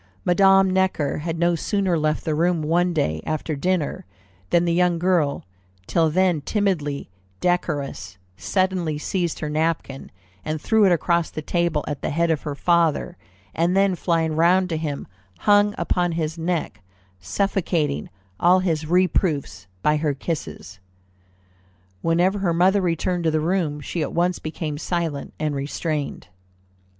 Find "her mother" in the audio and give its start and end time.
22.39-22.81